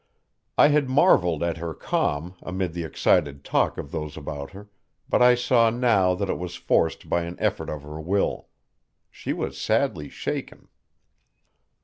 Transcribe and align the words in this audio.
I 0.57 0.69
had 0.69 0.89
marveled 0.89 1.43
at 1.43 1.57
her 1.57 1.75
calm 1.75 2.33
amid 2.41 2.73
the 2.73 2.83
excited 2.83 3.43
talk 3.43 3.77
of 3.77 3.91
those 3.91 4.17
about 4.17 4.49
her, 4.49 4.67
but 5.07 5.21
I 5.21 5.35
saw 5.35 5.69
now 5.69 6.15
that 6.15 6.27
it 6.27 6.39
was 6.39 6.55
forced 6.55 7.07
by 7.07 7.21
an 7.21 7.35
effort 7.37 7.69
of 7.69 7.83
her 7.83 8.01
will. 8.01 8.47
She 9.11 9.31
was 9.31 9.61
sadly 9.61 10.09
shaken. 10.09 10.69